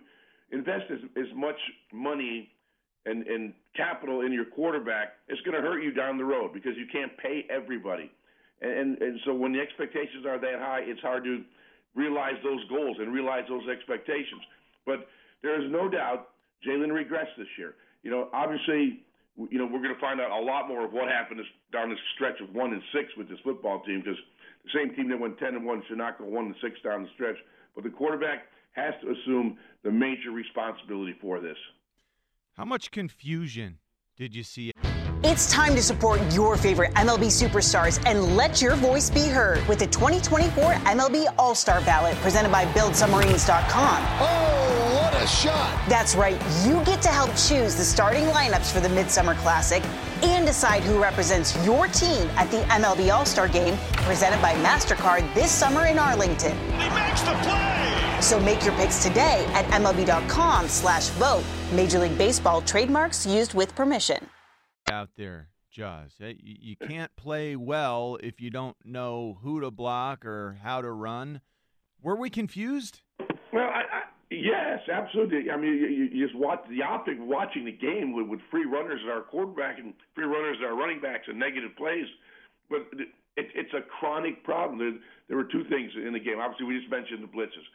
invest 0.53 0.85
as, 0.91 0.99
as 1.17 1.35
much 1.35 1.57
money 1.93 2.51
and, 3.07 3.27
and 3.27 3.53
capital 3.77 4.21
in 4.21 4.33
your 4.33 4.45
quarterback, 4.45 5.15
it's 5.29 5.41
going 5.43 5.57
to 5.57 5.63
hurt 5.63 5.83
you 5.83 5.93
down 5.93 6.17
the 6.17 6.25
road 6.25 6.53
because 6.53 6.73
you 6.77 6.87
can't 6.93 7.17
pay 7.19 7.45
everybody. 7.51 8.11
And, 8.63 8.71
and 8.71 9.03
and 9.03 9.21
so 9.25 9.35
when 9.35 9.53
the 9.53 9.61
expectations 9.61 10.25
are 10.27 10.39
that 10.39 10.59
high, 10.59 10.83
it's 10.85 11.01
hard 11.01 11.25
to 11.25 11.43
realize 11.95 12.35
those 12.43 12.61
goals 12.69 12.97
and 13.01 13.13
realize 13.13 13.45
those 13.49 13.69
expectations. 13.69 14.43
But 14.87 15.09
there 15.43 15.61
is 15.61 15.71
no 15.71 15.89
doubt 15.89 16.29
Jalen 16.67 16.91
regressed 16.91 17.37
this 17.37 17.49
year. 17.59 17.75
You 18.03 18.11
know, 18.11 18.29
obviously, 18.33 19.01
you 19.37 19.59
know 19.59 19.67
we're 19.67 19.83
going 19.83 19.95
to 19.95 20.01
find 20.01 20.21
out 20.21 20.31
a 20.31 20.43
lot 20.43 20.69
more 20.69 20.85
of 20.85 20.93
what 20.93 21.09
happened 21.09 21.41
down 21.73 21.91
this 21.91 21.99
stretch 22.15 22.41
of 22.41 22.55
one 22.55 22.73
and 22.73 22.83
six 22.93 23.09
with 23.17 23.29
this 23.29 23.39
football 23.43 23.83
team 23.83 24.01
because 24.05 24.19
the 24.65 24.71
same 24.75 24.95
team 24.95 25.09
that 25.11 25.19
went 25.19 25.39
ten 25.39 25.55
and 25.55 25.65
one 25.65 25.83
should 25.89 25.99
not 25.99 26.19
go 26.19 26.25
one 26.25 26.47
and 26.47 26.55
six 26.63 26.81
down 26.83 27.03
the 27.03 27.09
stretch. 27.15 27.37
But 27.75 27.85
the 27.85 27.91
quarterback 27.91 28.47
has 28.73 28.95
to 29.03 29.11
assume 29.11 29.59
the 29.83 29.91
major 29.91 30.31
responsibility 30.31 31.15
for 31.21 31.41
this. 31.41 31.57
How 32.57 32.65
much 32.65 32.91
confusion 32.91 33.79
did 34.17 34.35
you 34.35 34.45
see? 34.45 34.71
It's 35.27 35.51
time 35.51 35.75
to 35.75 35.83
support 35.83 36.21
your 36.33 36.57
favorite 36.57 36.93
MLB 36.95 37.27
superstars 37.27 37.99
and 38.07 38.37
let 38.37 38.61
your 38.61 38.77
voice 38.77 39.09
be 39.09 39.27
heard 39.27 39.67
with 39.67 39.79
the 39.79 39.87
2024 39.87 40.75
MLB 40.75 41.33
All 41.39 41.55
Star 41.55 41.81
Ballot 41.81 42.15
presented 42.17 42.53
by 42.53 42.67
BuildSubmarines.com. 42.67 44.05
Oh, 44.21 44.84
what 45.25 45.33
a 45.33 45.37
shot! 45.37 45.89
That's 45.89 46.15
right. 46.15 46.41
You 46.67 46.85
get 46.85 47.01
to 47.03 47.09
help 47.09 47.31
choose 47.31 47.75
the 47.75 47.85
starting 47.85 48.25
lineups 48.25 48.73
for 48.73 48.81
the 48.81 48.89
Midsummer 48.89 49.35
Classic 49.37 49.83
and 50.23 50.47
decide 50.47 50.83
who 50.83 51.01
represents 51.01 51.57
your 51.65 51.89
team 51.89 52.29
at 52.37 52.51
the 52.51 52.59
MLB 52.69 53.13
All 53.13 53.25
Star 53.25 53.49
Game 53.49 53.77
presented 54.05 54.41
by 54.43 54.55
MasterCard 54.57 55.33
this 55.35 55.51
summer 55.51 55.87
in 55.87 55.99
Arlington. 55.99 56.57
He 56.79 56.89
makes 56.91 57.23
the 57.23 57.33
play! 57.43 58.21
So 58.21 58.39
make 58.41 58.65
your 58.65 58.75
picks 58.75 59.03
today 59.03 59.47
at 59.51 59.65
MLB.com 59.67 60.69
slash 60.69 61.09
vote. 61.11 61.45
Major 61.73 61.99
League 61.99 62.19
Baseball 62.19 62.63
trademarks 62.63 63.27
used 63.27 63.55
with 63.55 63.75
permission 63.75 64.27
out 64.93 65.09
there, 65.17 65.49
Jaws. 65.71 66.13
You 66.21 66.77
can't 66.77 67.15
play 67.17 67.57
well 67.57 68.19
if 68.23 68.41
you 68.41 68.51
don't 68.51 68.77
know 68.85 69.39
who 69.43 69.61
to 69.61 69.71
block 69.71 70.25
or 70.27 70.59
how 70.63 70.83
to 70.83 70.91
run. 70.91 71.41
Were 72.03 72.17
we 72.17 72.29
confused? 72.29 73.01
Well, 73.53 73.71
I, 73.73 73.83
I, 73.91 73.94
yes, 74.43 74.81
absolutely. 74.91 75.51
I 75.51 75.57
mean, 75.57 75.75
you, 75.75 76.09
you 76.13 76.27
just 76.27 76.39
watch 76.39 76.61
the 76.71 76.83
optic 76.83 77.17
watching 77.21 77.65
the 77.65 77.73
game 77.73 78.15
with, 78.15 78.27
with 78.27 78.41
free 78.51 78.65
runners 78.65 79.01
at 79.05 79.11
our 79.11 79.23
quarterback 79.23 79.79
and 79.79 79.95
free 80.15 80.25
runners 80.25 80.57
at 80.61 80.67
our 80.67 80.77
running 80.77 81.01
backs 81.01 81.25
and 81.29 81.39
negative 81.39 81.77
plays. 81.77 82.07
But 82.71 82.87
it, 82.97 83.09
it's 83.55 83.75
a 83.75 83.83
chronic 83.99 84.45
problem. 84.45 84.79
There, 84.79 84.93
there 85.29 85.37
were 85.37 85.51
two 85.51 85.65
things 85.69 85.91
in 85.97 86.13
the 86.13 86.21
game. 86.21 86.39
Obviously, 86.39 86.67
we 86.67 86.79
just 86.79 86.91
mentioned 86.91 87.23
the 87.23 87.29
blitzes. 87.29 87.67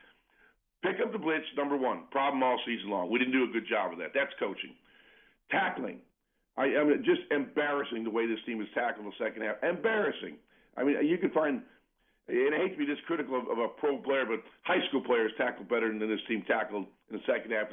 Pick 0.81 1.01
up 1.03 1.11
the 1.11 1.19
blitz, 1.19 1.45
number 1.57 1.75
one. 1.75 2.03
Problem 2.11 2.41
all 2.41 2.59
season 2.65 2.89
long. 2.89 3.09
We 3.09 3.19
didn't 3.19 3.33
do 3.33 3.43
a 3.43 3.51
good 3.51 3.67
job 3.69 3.91
of 3.91 3.99
that. 3.99 4.11
That's 4.13 4.31
coaching. 4.39 4.73
Tackling. 5.51 5.99
I, 6.57 6.63
I 6.75 6.83
mean, 6.83 7.03
just 7.03 7.21
embarrassing 7.31 8.03
the 8.03 8.09
way 8.09 8.27
this 8.27 8.39
team 8.45 8.61
is 8.61 8.67
tackled 8.73 9.05
in 9.05 9.11
the 9.11 9.23
second 9.23 9.43
half. 9.43 9.57
Embarrassing. 9.61 10.37
I 10.77 10.83
mean, 10.83 11.05
you 11.05 11.17
could 11.17 11.33
find, 11.33 11.61
and 12.29 12.53
I 12.53 12.57
hate 12.59 12.73
to 12.73 12.77
be 12.77 12.85
this 12.85 13.01
critical 13.07 13.37
of, 13.37 13.49
of 13.49 13.57
a 13.57 13.67
pro 13.67 13.97
player, 13.97 14.25
but 14.25 14.39
high 14.63 14.85
school 14.87 15.01
players 15.01 15.31
tackle 15.37 15.65
better 15.65 15.87
than 15.89 15.99
this 15.99 16.21
team 16.27 16.43
tackled 16.47 16.85
in 17.09 17.17
the 17.17 17.23
second 17.25 17.51
half. 17.51 17.67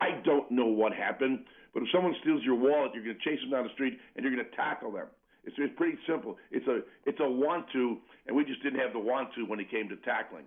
I 0.00 0.20
don't 0.24 0.50
know 0.50 0.66
what 0.66 0.92
happened, 0.92 1.44
but 1.74 1.82
if 1.82 1.88
someone 1.92 2.14
steals 2.22 2.42
your 2.42 2.56
wallet, 2.56 2.92
you're 2.94 3.04
going 3.04 3.16
to 3.16 3.24
chase 3.24 3.40
them 3.40 3.50
down 3.50 3.64
the 3.64 3.72
street 3.74 3.98
and 4.16 4.24
you're 4.24 4.34
going 4.34 4.44
to 4.44 4.56
tackle 4.56 4.92
them. 4.92 5.06
It's, 5.44 5.56
it's 5.58 5.74
pretty 5.76 5.98
simple. 6.06 6.36
It's 6.50 6.66
a 6.66 6.80
it's 7.06 7.18
a 7.20 7.28
want 7.28 7.66
to, 7.72 7.98
and 8.26 8.36
we 8.36 8.44
just 8.44 8.62
didn't 8.62 8.80
have 8.80 8.92
the 8.92 8.98
want 8.98 9.34
to 9.34 9.46
when 9.46 9.60
it 9.60 9.70
came 9.70 9.88
to 9.88 9.96
tackling. 9.96 10.44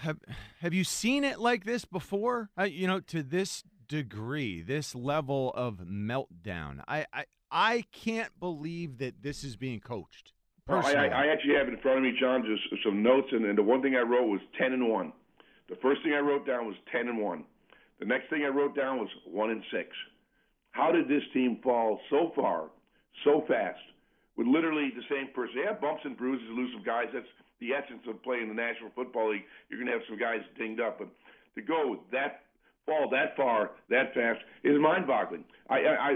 Have 0.00 0.18
Have 0.60 0.72
you 0.72 0.84
seen 0.84 1.24
it 1.24 1.38
like 1.38 1.64
this 1.64 1.84
before? 1.84 2.50
Uh, 2.58 2.64
you 2.64 2.86
know, 2.86 3.00
to 3.00 3.22
this 3.22 3.62
degree, 3.88 4.62
this 4.62 4.94
level 4.94 5.52
of 5.54 5.78
meltdown. 5.78 6.82
I, 6.88 7.06
I, 7.12 7.24
I 7.50 7.84
can't 7.92 8.38
believe 8.40 8.98
that 8.98 9.22
this 9.22 9.44
is 9.44 9.56
being 9.56 9.80
coached. 9.80 10.32
Well, 10.68 10.84
I, 10.84 11.06
I, 11.06 11.26
actually 11.28 11.54
have 11.54 11.68
in 11.68 11.78
front 11.78 11.98
of 11.98 12.02
me, 12.02 12.12
John, 12.18 12.42
just 12.42 12.82
some 12.82 13.00
notes, 13.00 13.28
and, 13.30 13.44
and 13.44 13.56
the 13.56 13.62
one 13.62 13.82
thing 13.82 13.94
I 13.94 14.00
wrote 14.00 14.26
was 14.26 14.40
ten 14.58 14.72
and 14.72 14.88
one. 14.88 15.12
The 15.68 15.76
first 15.76 16.02
thing 16.02 16.12
I 16.12 16.18
wrote 16.18 16.44
down 16.44 16.66
was 16.66 16.74
ten 16.90 17.06
and 17.06 17.18
one. 17.18 17.44
The 18.00 18.06
next 18.06 18.28
thing 18.30 18.42
I 18.44 18.48
wrote 18.48 18.74
down 18.74 18.98
was 18.98 19.08
one 19.24 19.50
and 19.50 19.62
six. 19.72 19.90
How 20.72 20.90
did 20.90 21.08
this 21.08 21.22
team 21.32 21.58
fall 21.62 22.00
so 22.10 22.32
far, 22.34 22.64
so 23.24 23.44
fast, 23.46 23.78
with 24.36 24.48
literally 24.48 24.90
the 24.94 25.06
same 25.08 25.32
person? 25.32 25.54
They 25.56 25.66
have 25.66 25.80
bumps 25.80 26.02
and 26.04 26.16
bruises, 26.16 26.48
lose 26.50 26.70
some 26.74 26.82
guys. 26.82 27.06
That's 27.14 27.26
the 27.60 27.72
essence 27.72 28.02
of 28.08 28.20
playing 28.24 28.48
the 28.48 28.54
National 28.54 28.90
Football 28.94 29.30
League. 29.30 29.44
You're 29.70 29.78
going 29.78 29.86
to 29.86 29.94
have 29.94 30.06
some 30.08 30.18
guys 30.18 30.40
dinged 30.58 30.80
up, 30.80 30.98
but 30.98 31.08
to 31.54 31.62
go 31.62 32.00
that 32.12 32.42
fall 32.84 33.08
that 33.10 33.36
far 33.36 33.70
that 33.88 34.14
fast 34.14 34.40
is 34.62 34.78
mind-boggling. 34.80 35.44
I, 35.70 35.74
I, 35.74 35.94
I 35.94 36.10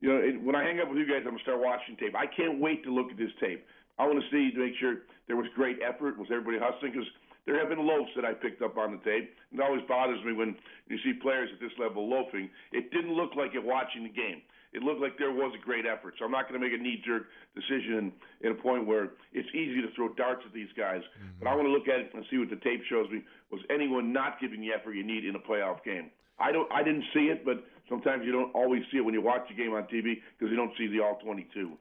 you 0.00 0.08
know, 0.08 0.16
it, 0.16 0.42
when 0.42 0.54
I 0.54 0.62
hang 0.62 0.80
up 0.80 0.88
with 0.88 0.98
you 0.98 1.06
guys, 1.06 1.22
I'm 1.26 1.34
gonna 1.34 1.42
start 1.42 1.60
watching 1.60 1.96
tape. 1.96 2.14
I 2.14 2.26
can't 2.26 2.60
wait 2.60 2.84
to 2.84 2.94
look 2.94 3.10
at 3.10 3.18
this 3.18 3.30
tape. 3.40 3.66
I 3.98 4.06
want 4.06 4.22
to 4.22 4.28
see 4.30 4.54
to 4.54 4.58
make 4.58 4.74
sure 4.78 5.02
there 5.26 5.36
was 5.36 5.46
great 5.54 5.78
effort. 5.82 6.18
Was 6.18 6.28
everybody 6.30 6.58
hustling? 6.58 6.92
Because 6.92 7.08
There 7.46 7.58
have 7.58 7.70
been 7.70 7.86
loafs 7.86 8.10
that 8.14 8.24
I 8.24 8.34
picked 8.34 8.60
up 8.60 8.76
on 8.76 8.92
the 8.92 9.00
tape. 9.08 9.32
It 9.52 9.60
always 9.60 9.80
bothers 9.88 10.22
me 10.24 10.32
when 10.34 10.54
you 10.88 10.98
see 11.02 11.14
players 11.14 11.48
at 11.52 11.60
this 11.60 11.72
level 11.78 12.08
loafing. 12.08 12.50
It 12.72 12.90
didn't 12.90 13.14
look 13.14 13.34
like 13.36 13.54
it 13.54 13.64
watching 13.64 14.02
the 14.04 14.12
game. 14.12 14.42
It 14.74 14.82
looked 14.82 15.00
like 15.00 15.16
there 15.16 15.32
was 15.32 15.56
a 15.56 15.64
great 15.64 15.86
effort. 15.86 16.14
So 16.18 16.26
I'm 16.26 16.30
not 16.30 16.46
going 16.46 16.60
to 16.60 16.64
make 16.66 16.78
a 16.78 16.82
knee-jerk 16.82 17.24
decision 17.56 18.12
in 18.42 18.52
a 18.52 18.54
point 18.54 18.86
where 18.86 19.16
it's 19.32 19.48
easy 19.54 19.80
to 19.80 19.88
throw 19.96 20.12
darts 20.12 20.42
at 20.44 20.52
these 20.52 20.68
guys. 20.76 21.00
Mm-hmm. 21.00 21.40
But 21.40 21.48
I 21.48 21.54
want 21.56 21.66
to 21.66 21.72
look 21.72 21.88
at 21.88 22.00
it 22.00 22.12
and 22.12 22.22
see 22.30 22.36
what 22.36 22.50
the 22.50 22.60
tape 22.60 22.84
shows 22.84 23.08
me. 23.10 23.24
Was 23.50 23.62
anyone 23.70 24.12
not 24.12 24.38
giving 24.40 24.60
the 24.60 24.68
effort 24.76 24.92
you 24.92 25.04
need 25.04 25.24
in 25.24 25.34
a 25.34 25.40
playoff 25.40 25.82
game? 25.84 26.10
I 26.38 26.52
don't. 26.52 26.70
I 26.70 26.82
didn't 26.84 27.04
see 27.14 27.32
it, 27.32 27.44
but 27.44 27.64
sometimes 27.88 28.24
you 28.26 28.32
don't 28.32 28.54
always 28.54 28.82
see 28.92 28.98
it 28.98 29.04
when 29.04 29.14
you 29.14 29.22
watch 29.22 29.48
a 29.50 29.54
game 29.54 29.72
on 29.72 29.84
TV 29.84 30.20
because 30.36 30.50
you 30.52 30.56
don't 30.56 30.70
see 30.76 30.86
the 30.86 31.00
all 31.00 31.18
22. 31.24 31.72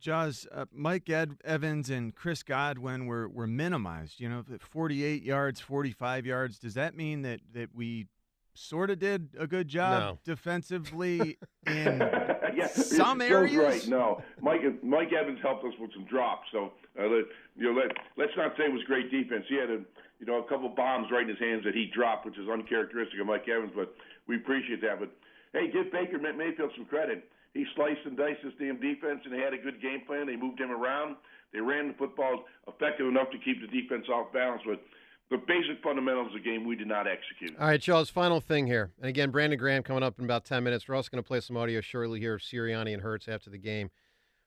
Jaws, 0.00 0.46
uh, 0.52 0.64
Mike 0.72 1.08
Ed- 1.08 1.36
Evans 1.44 1.90
and 1.90 2.14
Chris 2.14 2.42
Godwin 2.42 3.06
were, 3.06 3.28
were 3.28 3.46
minimized. 3.46 4.20
You 4.20 4.28
know, 4.28 4.44
48 4.58 5.22
yards, 5.22 5.60
45 5.60 6.26
yards. 6.26 6.58
Does 6.58 6.74
that 6.74 6.96
mean 6.96 7.22
that, 7.22 7.40
that 7.52 7.74
we 7.74 8.06
sort 8.54 8.90
of 8.90 8.98
did 8.98 9.28
a 9.38 9.46
good 9.46 9.68
job 9.68 10.00
no. 10.02 10.18
defensively 10.24 11.38
in 11.66 11.98
yeah, 12.54 12.66
some 12.68 13.20
areas? 13.20 13.56
Right. 13.56 13.88
No, 13.88 14.22
Mike 14.40 14.60
Mike 14.82 15.12
Evans 15.12 15.38
helped 15.42 15.64
us 15.64 15.74
with 15.78 15.92
some 15.94 16.04
drops. 16.04 16.48
So 16.52 16.72
uh, 16.98 17.04
let, 17.04 17.24
you 17.56 17.72
know, 17.72 17.80
let 17.80 17.92
let's 18.16 18.32
not 18.36 18.52
say 18.56 18.64
it 18.64 18.72
was 18.72 18.82
great 18.84 19.10
defense. 19.10 19.44
He 19.48 19.56
had 19.56 19.70
a 19.70 19.80
you 20.18 20.26
know 20.26 20.42
a 20.42 20.48
couple 20.48 20.68
bombs 20.68 21.08
right 21.12 21.22
in 21.22 21.28
his 21.28 21.38
hands 21.38 21.64
that 21.64 21.74
he 21.74 21.90
dropped, 21.94 22.26
which 22.26 22.38
is 22.38 22.48
uncharacteristic 22.48 23.20
of 23.20 23.26
Mike 23.26 23.48
Evans. 23.48 23.72
But 23.74 23.94
we 24.26 24.36
appreciate 24.36 24.80
that. 24.82 24.98
But 24.98 25.10
hey, 25.52 25.70
give 25.70 25.92
Baker 25.92 26.18
Mayfield 26.18 26.72
some 26.76 26.86
credit 26.86 27.24
he 27.54 27.64
sliced 27.74 28.00
and 28.04 28.16
diced 28.16 28.42
this 28.44 28.52
damn 28.58 28.80
defense, 28.80 29.20
and 29.24 29.32
they 29.34 29.42
had 29.42 29.52
a 29.52 29.58
good 29.58 29.82
game 29.82 30.02
plan. 30.06 30.26
They 30.26 30.36
moved 30.36 30.60
him 30.60 30.70
around. 30.70 31.16
They 31.52 31.60
ran 31.60 31.88
the 31.88 31.94
football 31.94 32.44
effective 32.68 33.06
enough 33.06 33.30
to 33.32 33.38
keep 33.38 33.60
the 33.60 33.66
defense 33.66 34.06
off 34.08 34.32
balance, 34.32 34.62
but 34.64 34.80
the 35.30 35.38
basic 35.38 35.82
fundamentals 35.82 36.28
of 36.28 36.34
the 36.34 36.40
game 36.40 36.66
we 36.66 36.76
did 36.76 36.88
not 36.88 37.06
execute. 37.06 37.58
All 37.58 37.68
right, 37.68 37.80
Charles, 37.80 38.10
final 38.10 38.40
thing 38.40 38.66
here. 38.66 38.90
And 38.98 39.08
again, 39.08 39.30
Brandon 39.30 39.58
Graham 39.58 39.82
coming 39.82 40.02
up 40.02 40.18
in 40.18 40.24
about 40.24 40.44
10 40.44 40.62
minutes. 40.62 40.88
We're 40.88 40.96
also 40.96 41.08
going 41.10 41.22
to 41.22 41.26
play 41.26 41.40
some 41.40 41.56
audio 41.56 41.80
shortly 41.80 42.20
here 42.20 42.34
of 42.34 42.40
Sirianni 42.40 42.92
and 42.92 43.02
Hurts 43.02 43.28
after 43.28 43.50
the 43.50 43.58
game. 43.58 43.90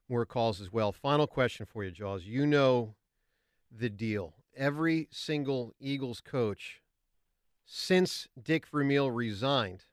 More 0.10 0.26
calls 0.26 0.60
as 0.60 0.72
well. 0.72 0.92
Final 0.92 1.28
question 1.28 1.66
for 1.66 1.84
you, 1.84 1.92
Jaws. 1.92 2.26
You 2.26 2.46
know 2.46 2.96
the 3.72 3.90
deal. 3.90 4.34
Every 4.56 5.08
single 5.12 5.74
Eagles 5.80 6.22
coach 6.22 6.82
since 7.66 8.28
Dick 8.42 8.68
Vermeil 8.68 9.10
resigned 9.10 9.86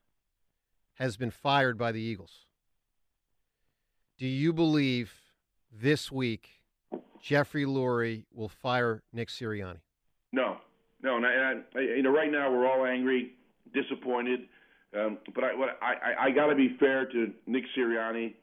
has 0.94 1.16
been 1.16 1.30
fired 1.30 1.78
by 1.78 1.92
the 1.92 2.00
Eagles. 2.00 2.46
Do 4.20 4.26
you 4.26 4.52
believe 4.52 5.14
this 5.72 6.12
week 6.12 6.60
Jeffrey 7.22 7.64
Lurie 7.64 8.26
will 8.34 8.50
fire 8.50 9.02
Nick 9.14 9.28
Sirianni? 9.28 9.78
No, 10.30 10.58
no, 11.02 11.16
and, 11.16 11.24
I, 11.24 11.54
I, 11.74 11.80
you 11.80 12.02
know, 12.02 12.10
right 12.10 12.30
now 12.30 12.52
we're 12.52 12.70
all 12.70 12.84
angry, 12.84 13.32
disappointed. 13.72 14.40
Um, 14.94 15.16
but 15.34 15.44
I, 15.44 15.54
what, 15.54 15.78
I, 15.80 16.26
I 16.26 16.30
got 16.32 16.48
to 16.48 16.54
be 16.54 16.76
fair 16.78 17.06
to 17.06 17.32
Nick 17.46 17.64
Sirianni 17.74 18.34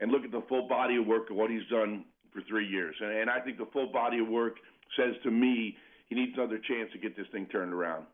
and 0.00 0.10
look 0.10 0.24
at 0.24 0.32
the 0.32 0.42
full 0.48 0.66
body 0.66 0.96
of 0.96 1.06
work 1.06 1.30
of 1.30 1.36
what 1.36 1.48
he's 1.48 1.66
done 1.70 2.06
for 2.32 2.42
three 2.48 2.66
years, 2.66 2.96
and, 3.00 3.12
and 3.12 3.30
I 3.30 3.38
think 3.38 3.58
the 3.58 3.68
full 3.72 3.92
body 3.92 4.18
of 4.18 4.26
work 4.26 4.56
says 4.96 5.14
to 5.22 5.30
me 5.30 5.76
he 6.08 6.16
needs 6.16 6.32
another 6.36 6.58
chance 6.58 6.90
to 6.92 6.98
get 6.98 7.16
this 7.16 7.26
thing 7.30 7.46
turned 7.46 7.72
around. 7.72 8.04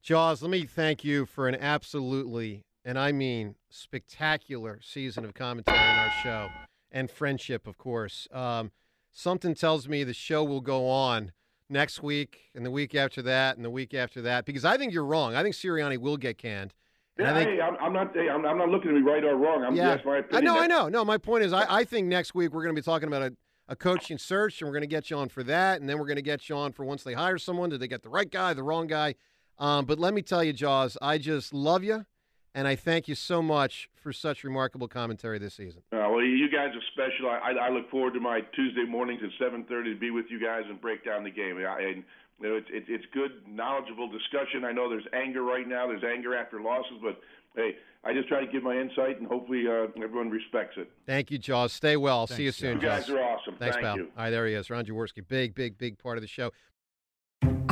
Jaws, 0.00 0.42
let 0.42 0.50
me 0.52 0.64
thank 0.64 1.02
you 1.02 1.26
for 1.26 1.48
an 1.48 1.56
absolutely 1.56 2.62
and 2.84 2.98
I 2.98 3.12
mean 3.12 3.56
spectacular 3.68 4.80
season 4.82 5.24
of 5.24 5.34
commentary 5.34 5.78
on 5.78 5.98
our 5.98 6.12
show 6.22 6.48
and 6.90 7.10
friendship, 7.10 7.66
of 7.66 7.78
course. 7.78 8.28
Um, 8.32 8.72
something 9.12 9.54
tells 9.54 9.88
me 9.88 10.04
the 10.04 10.14
show 10.14 10.44
will 10.44 10.60
go 10.60 10.88
on 10.88 11.32
next 11.68 12.02
week 12.02 12.50
and 12.54 12.66
the 12.66 12.70
week 12.70 12.94
after 12.94 13.22
that 13.22 13.56
and 13.56 13.64
the 13.64 13.70
week 13.70 13.94
after 13.94 14.20
that 14.22 14.44
because 14.44 14.64
I 14.64 14.76
think 14.76 14.92
you're 14.92 15.04
wrong. 15.04 15.34
I 15.34 15.42
think 15.42 15.54
Sirianni 15.54 15.98
will 15.98 16.16
get 16.16 16.38
canned. 16.38 16.74
Yeah, 17.18 17.34
think, 17.34 17.50
hey, 17.50 17.60
I'm, 17.60 17.76
I'm 17.80 17.92
not. 17.92 18.14
Hey, 18.14 18.30
I'm, 18.30 18.46
I'm, 18.46 18.56
not 18.56 18.70
looking 18.70 18.94
to 18.94 18.96
be 18.96 19.02
right 19.02 19.22
or 19.22 19.36
wrong. 19.36 19.62
I'm 19.62 19.74
yeah, 19.74 19.90
that's 19.90 20.06
my 20.06 20.18
opinion. 20.18 20.48
I 20.48 20.54
know. 20.54 20.60
I 20.60 20.66
know. 20.66 20.88
No, 20.88 21.04
my 21.04 21.18
point 21.18 21.44
is, 21.44 21.52
I, 21.52 21.66
I 21.68 21.84
think 21.84 22.06
next 22.06 22.34
week 22.34 22.54
we're 22.54 22.62
going 22.62 22.74
to 22.74 22.80
be 22.80 22.84
talking 22.84 23.08
about 23.08 23.22
a, 23.22 23.36
a 23.68 23.76
coaching 23.76 24.16
search, 24.16 24.60
and 24.60 24.68
we're 24.68 24.72
going 24.72 24.82
to 24.82 24.86
get 24.86 25.10
you 25.10 25.18
on 25.18 25.28
for 25.28 25.42
that, 25.42 25.80
and 25.80 25.88
then 25.88 25.98
we're 25.98 26.06
going 26.06 26.16
to 26.16 26.22
get 26.22 26.48
you 26.48 26.56
on 26.56 26.72
for 26.72 26.84
once 26.84 27.02
they 27.02 27.12
hire 27.12 27.36
someone, 27.36 27.68
did 27.68 27.80
they 27.80 27.88
get 27.88 28.02
the 28.02 28.08
right 28.08 28.30
guy, 28.30 28.54
the 28.54 28.62
wrong 28.62 28.86
guy? 28.86 29.16
Um, 29.58 29.84
but 29.84 29.98
let 29.98 30.14
me 30.14 30.22
tell 30.22 30.42
you, 30.42 30.54
Jaws, 30.54 30.96
I 31.02 31.18
just 31.18 31.52
love 31.52 31.84
you 31.84 32.06
and 32.54 32.66
I 32.66 32.76
thank 32.76 33.08
you 33.08 33.14
so 33.14 33.42
much 33.42 33.88
for 33.94 34.12
such 34.12 34.44
remarkable 34.44 34.88
commentary 34.88 35.38
this 35.38 35.54
season. 35.54 35.82
Uh, 35.92 36.08
well, 36.10 36.22
you 36.22 36.50
guys 36.50 36.70
are 36.74 36.82
special. 36.92 37.30
I, 37.30 37.52
I, 37.52 37.70
look 37.70 37.90
forward 37.90 38.14
to 38.14 38.20
my 38.20 38.40
Tuesday 38.54 38.84
mornings 38.84 39.20
at 39.22 39.30
7:30 39.40 39.94
to 39.94 39.98
be 39.98 40.10
with 40.10 40.26
you 40.30 40.40
guys 40.40 40.62
and 40.68 40.80
break 40.80 41.04
down 41.04 41.24
the 41.24 41.30
game. 41.30 41.56
I, 41.58 41.80
and, 41.80 42.04
you 42.40 42.48
know, 42.48 42.56
it's, 42.56 42.68
it's 42.70 42.86
it's 42.88 43.04
good, 43.12 43.42
knowledgeable 43.46 44.08
discussion. 44.08 44.64
I 44.64 44.72
know 44.72 44.88
there's 44.88 45.06
anger 45.12 45.42
right 45.42 45.66
now. 45.68 45.86
There's 45.86 46.04
anger 46.04 46.34
after 46.34 46.60
losses, 46.60 46.98
but 47.02 47.20
hey, 47.54 47.76
I 48.02 48.14
just 48.14 48.28
try 48.28 48.44
to 48.44 48.50
give 48.50 48.62
my 48.62 48.76
insight, 48.76 49.18
and 49.18 49.26
hopefully 49.26 49.64
uh, 49.68 49.86
everyone 50.02 50.30
respects 50.30 50.74
it. 50.76 50.90
Thank 51.06 51.30
you, 51.30 51.38
Jaws. 51.38 51.72
Stay 51.72 51.96
well. 51.96 52.26
Thanks, 52.26 52.38
See 52.38 52.44
you 52.44 52.52
soon, 52.52 52.80
You 52.80 52.86
guys 52.88 53.06
Jaws. 53.06 53.16
are 53.16 53.22
awesome. 53.22 53.56
Thanks, 53.58 53.76
Thank 53.76 53.84
pal. 53.84 53.96
you. 53.96 54.04
All 54.16 54.24
right, 54.24 54.30
there 54.30 54.46
he 54.46 54.54
is, 54.54 54.70
Ron 54.70 54.84
Jaworski. 54.84 55.26
Big, 55.26 55.54
big, 55.54 55.76
big 55.76 55.98
part 55.98 56.16
of 56.16 56.22
the 56.22 56.28
show. 56.28 56.50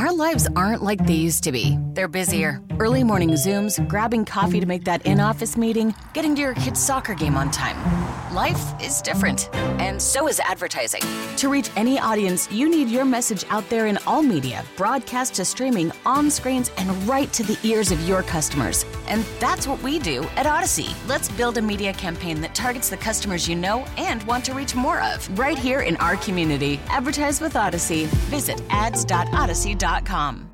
Our 0.09 0.15
lives 0.15 0.49
aren't 0.57 0.83
like 0.83 1.05
they 1.05 1.13
used 1.13 1.45
to 1.45 1.53
be. 1.53 1.79
They're 1.93 2.09
busier. 2.09 2.63
Early 2.79 3.05
morning 3.05 3.33
Zooms, 3.33 3.87
grabbing 3.87 4.25
coffee 4.25 4.59
to 4.59 4.65
make 4.65 4.85
that 4.85 5.05
in 5.05 5.21
office 5.21 5.55
meeting, 5.55 5.95
getting 6.15 6.35
to 6.37 6.41
your 6.41 6.55
kid's 6.55 6.83
soccer 6.83 7.13
game 7.13 7.37
on 7.37 7.51
time. 7.51 7.77
Life 8.35 8.73
is 8.83 9.03
different, 9.03 9.55
and 9.55 10.01
so 10.01 10.27
is 10.27 10.41
advertising. 10.41 11.03
To 11.37 11.51
reach 11.51 11.71
any 11.77 11.99
audience, 11.99 12.51
you 12.51 12.71
need 12.71 12.89
your 12.89 13.05
message 13.05 13.45
out 13.51 13.69
there 13.69 13.87
in 13.87 13.99
all 14.07 14.23
media, 14.23 14.65
broadcast 14.77 15.35
to 15.35 15.45
streaming, 15.45 15.93
on 16.07 16.31
screens, 16.31 16.71
and 16.79 16.91
right 17.07 17.31
to 17.35 17.43
the 17.43 17.59
ears 17.63 17.91
of 17.91 18.01
your 18.09 18.23
customers. 18.23 18.87
And 19.09 19.25
that's 19.41 19.67
what 19.67 19.83
we 19.83 19.99
do 19.99 20.23
at 20.37 20.47
Audacy. 20.47 20.95
Let's 21.07 21.29
build 21.31 21.59
a 21.59 21.63
media 21.63 21.93
campaign 21.93 22.41
that 22.41 22.55
targets 22.55 22.89
the 22.89 22.97
customers 22.97 23.47
you 23.47 23.57
know 23.57 23.85
and 23.99 24.23
want 24.23 24.45
to 24.47 24.55
reach 24.55 24.75
more 24.75 25.03
of, 25.03 25.39
right 25.39 25.59
here 25.59 25.81
in 25.81 25.97
our 25.97 26.17
community. 26.17 26.81
Advertise 26.89 27.43
with 27.43 27.55
Audacy. 27.55 28.07
Visit 28.31 28.63
ads.audacy.com. 29.99 30.48